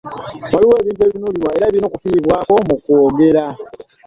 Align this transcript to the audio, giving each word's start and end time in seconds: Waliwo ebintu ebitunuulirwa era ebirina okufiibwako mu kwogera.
Waliwo 0.53 0.73
ebintu 0.81 1.03
ebitunuulirwa 1.03 1.49
era 1.55 1.63
ebirina 1.67 1.87
okufiibwako 1.89 2.53
mu 2.67 2.75
kwogera. 2.83 3.45